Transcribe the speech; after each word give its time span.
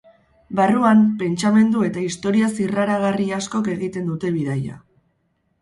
Barruan, 0.59 1.03
pentsamendu 1.23 1.83
eta 1.89 2.03
historia 2.07 2.49
zirraragarri 2.55 3.29
askok 3.39 3.73
egiten 3.77 4.11
dute 4.15 4.37
bidaia. 4.39 4.83